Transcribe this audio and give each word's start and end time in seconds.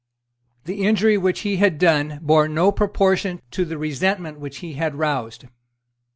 The 0.63 0.83
injury 0.87 1.15
which 1.19 1.41
he 1.41 1.57
had 1.57 1.77
done 1.77 2.17
bore 2.23 2.47
no 2.47 2.71
proportion 2.71 3.39
to 3.51 3.63
the 3.63 3.77
resentment 3.77 4.39
which 4.39 4.57
he 4.57 4.73
had 4.73 4.95
roused. 4.95 5.45